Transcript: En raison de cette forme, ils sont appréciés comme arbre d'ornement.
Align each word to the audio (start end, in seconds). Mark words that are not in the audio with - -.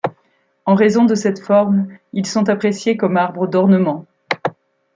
En 0.65 0.73
raison 0.73 1.05
de 1.05 1.13
cette 1.13 1.37
forme, 1.39 1.89
ils 2.11 2.25
sont 2.25 2.49
appréciés 2.49 2.97
comme 2.97 3.17
arbre 3.17 3.45
d'ornement. 3.45 4.07